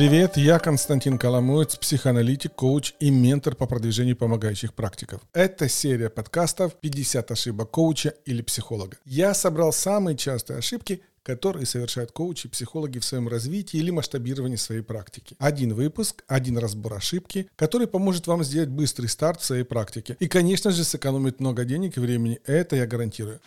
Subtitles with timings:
[0.00, 5.20] Привет, я Константин Коломоец, психоаналитик, коуч и ментор по продвижению помогающих практиков.
[5.34, 8.96] Это серия подкастов «50 ошибок коуча или психолога».
[9.04, 14.56] Я собрал самые частые ошибки, которые совершают коучи и психологи в своем развитии или масштабировании
[14.56, 15.36] своей практики.
[15.38, 20.16] Один выпуск, один разбор ошибки, который поможет вам сделать быстрый старт в своей практике.
[20.18, 22.40] И, конечно же, сэкономит много денег и времени.
[22.46, 23.42] Это я гарантирую.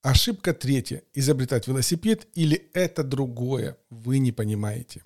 [0.00, 1.02] Ошибка третья.
[1.12, 3.76] Изобретать велосипед или это другое.
[3.90, 5.02] Вы не понимаете.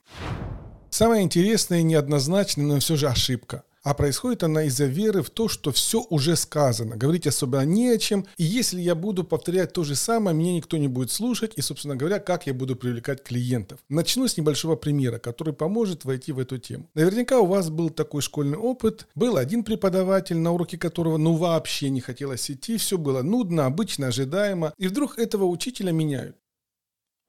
[1.03, 3.65] Самое интересное и неоднозначное, но все же ошибка.
[3.83, 6.97] А происходит она из-за веры в то, что все уже сказано.
[6.97, 8.25] Говорить особо не о чем.
[8.37, 11.55] И если я буду повторять то же самое, меня никто не будет слушать.
[11.57, 13.81] И, собственно говоря, как я буду привлекать клиентов.
[13.89, 16.89] Начну с небольшого примера, который поможет войти в эту тему.
[16.95, 19.09] Наверняка у вас был такой школьный опыт.
[19.17, 22.77] Был один преподаватель, на уроке которого ну вообще не хотелось идти.
[22.77, 24.73] Все было нудно, обычно, ожидаемо.
[24.79, 26.37] И вдруг этого учителя меняют.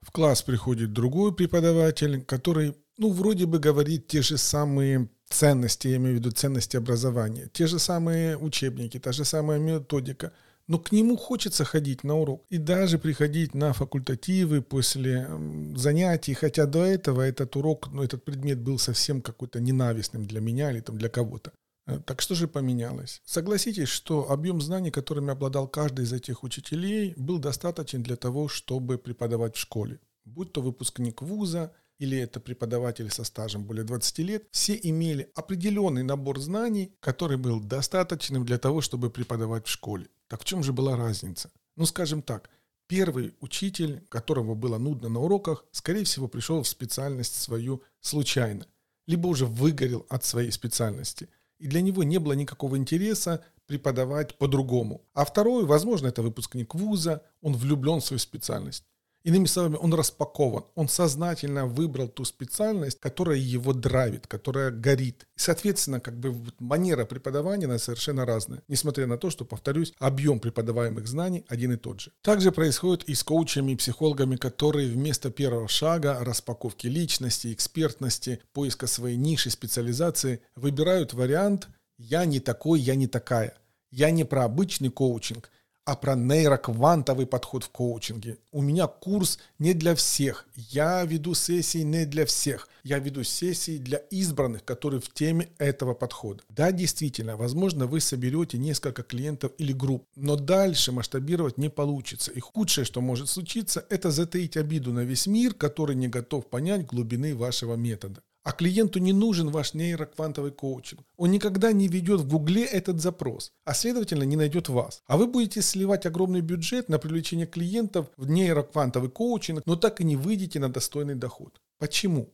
[0.04, 5.98] В класс приходит другой преподаватель, который, ну, вроде бы говорит те же самые ценности, я
[5.98, 10.32] имею в виду ценности образования, те же самые учебники, та же самая методика,
[10.68, 15.28] но к нему хочется ходить на урок и даже приходить на факультативы после
[15.76, 20.72] занятий, хотя до этого этот урок, ну, этот предмет был совсем какой-то ненавистным для меня
[20.72, 21.52] или там для кого-то.
[21.86, 23.22] Э, так что же поменялось?
[23.26, 28.98] Согласитесь, что объем знаний, которыми обладал каждый из этих учителей, был достаточен для того, чтобы
[28.98, 30.00] преподавать в школе.
[30.26, 36.04] Будь то выпускник вуза, или это преподаватель со стажем более 20 лет, все имели определенный
[36.04, 40.08] набор знаний, который был достаточным для того, чтобы преподавать в школе.
[40.28, 41.50] Так в чем же была разница?
[41.78, 42.50] Ну, скажем так,
[42.88, 48.68] первый учитель, которому было нудно на уроках, скорее всего, пришел в специальность свою случайно,
[49.08, 51.30] либо уже выгорел от своей специальности.
[51.58, 55.06] И для него не было никакого интереса преподавать по-другому.
[55.14, 58.84] А второй, возможно, это выпускник вуза, он влюблен в свою специальность.
[59.24, 60.66] Иными словами, он распакован.
[60.76, 65.28] Он сознательно выбрал ту специальность, которая его драйвит, которая горит.
[65.36, 68.62] И, соответственно, как бы манера преподавания она совершенно разная.
[68.68, 72.12] Несмотря на то, что, повторюсь, объем преподаваемых знаний один и тот же.
[72.22, 78.88] Также происходит и с коучами и психологами, которые вместо первого шага распаковки личности, экспертности, поиска
[78.88, 83.56] своей ниши, специализации выбирают вариант «я не такой, я не такая».
[83.96, 85.52] Я не про обычный коучинг,
[85.86, 88.38] а про нейроквантовый подход в коучинге.
[88.52, 90.48] У меня курс не для всех.
[90.56, 92.70] Я веду сессии не для всех.
[92.84, 96.44] Я веду сессии для избранных, которые в теме этого подхода.
[96.50, 102.32] Да, действительно, возможно, вы соберете несколько клиентов или групп, но дальше масштабировать не получится.
[102.32, 106.86] И худшее, что может случиться, это затаить обиду на весь мир, который не готов понять
[106.86, 108.22] глубины вашего метода.
[108.44, 111.02] А клиенту не нужен ваш нейроквантовый коучинг.
[111.16, 115.02] Он никогда не ведет в Гугле этот запрос, а следовательно не найдет вас.
[115.08, 120.04] А вы будете сливать огромный бюджет на привлечение клиентов в нейроквантовый коучинг, но так и
[120.04, 121.62] не выйдете на достойный доход.
[121.80, 122.34] Почему?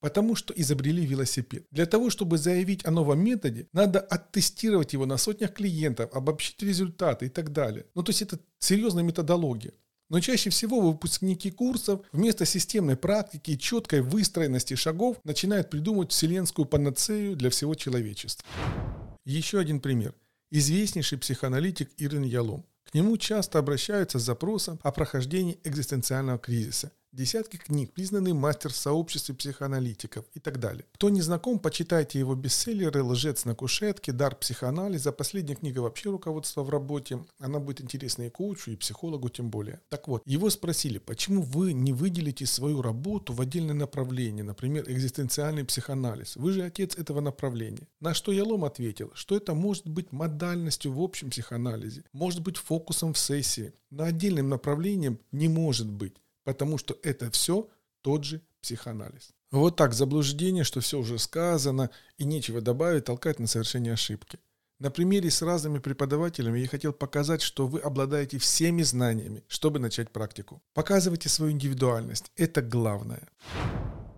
[0.00, 1.66] Потому что изобрели велосипед.
[1.70, 7.26] Для того, чтобы заявить о новом методе, надо оттестировать его на сотнях клиентов, обобщить результаты
[7.26, 7.86] и так далее.
[7.94, 9.72] Ну, то есть это серьезная методология.
[10.08, 16.66] Но чаще всего выпускники курсов вместо системной практики и четкой выстроенности шагов начинают придумывать вселенскую
[16.66, 18.46] панацею для всего человечества.
[19.24, 20.14] Еще один пример.
[20.52, 22.64] Известнейший психоаналитик Ирин Ялом.
[22.84, 28.76] К нему часто обращаются с запросом о прохождении экзистенциального кризиса десятки книг, признанный мастер в
[28.76, 30.84] сообществе психоаналитиков и так далее.
[30.92, 35.12] Кто не знаком, почитайте его бестселлеры «Лжец на кушетке», «Дар психоанализа».
[35.12, 37.24] Последняя книга вообще руководство в работе.
[37.38, 39.80] Она будет интересна и коучу, и психологу тем более.
[39.88, 45.64] Так вот, его спросили, почему вы не выделите свою работу в отдельное направление, например, экзистенциальный
[45.64, 46.36] психоанализ?
[46.36, 47.88] Вы же отец этого направления.
[47.98, 53.14] На что Ялом ответил, что это может быть модальностью в общем психоанализе, может быть фокусом
[53.14, 56.14] в сессии, но отдельным направлением не может быть
[56.46, 57.68] потому что это все
[58.02, 59.30] тот же психоанализ.
[59.50, 64.38] Вот так заблуждение, что все уже сказано и нечего добавить, толкает на совершение ошибки.
[64.78, 70.10] На примере с разными преподавателями я хотел показать, что вы обладаете всеми знаниями, чтобы начать
[70.10, 70.62] практику.
[70.72, 72.30] Показывайте свою индивидуальность.
[72.36, 73.28] Это главное.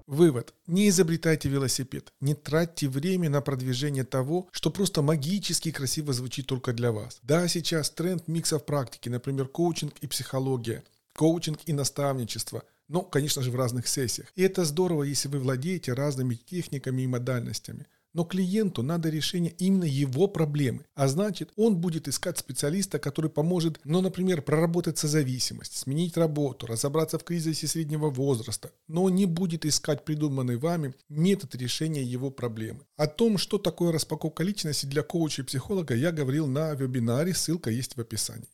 [0.07, 0.53] Вывод.
[0.67, 2.13] Не изобретайте велосипед.
[2.21, 7.21] Не тратьте время на продвижение того, что просто магически красиво звучит только для вас.
[7.23, 10.85] Да, сейчас тренд миксов практики, например, коучинг и психология–
[11.19, 12.63] коучинг и наставничество.
[12.87, 14.29] Ну, конечно же, в разных сессиях.
[14.37, 17.87] И это здорово, если вы владеете разными техниками и модальностями.
[18.15, 20.85] Но клиенту надо решение именно его проблемы.
[20.95, 27.19] А значит, он будет искать специалиста, который поможет, ну, например, проработать созависимость, сменить работу, разобраться
[27.19, 28.71] в кризисе среднего возраста.
[28.87, 32.81] Но он не будет искать придуманный вами метод решения его проблемы.
[32.97, 37.71] О том, что такое распаковка личности для коуча и психолога, я говорил на вебинаре, ссылка
[37.71, 38.49] есть в описании.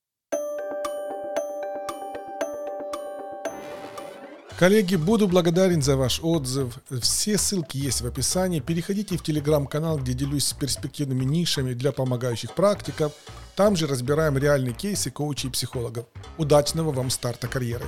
[4.64, 6.78] Коллеги, буду благодарен за ваш отзыв.
[7.02, 8.60] Все ссылки есть в описании.
[8.60, 13.12] Переходите в телеграм-канал, где делюсь с перспективными нишами для помогающих практиков.
[13.56, 16.06] Там же разбираем реальные кейсы коучей и психологов.
[16.38, 17.84] Удачного вам старта карьеры!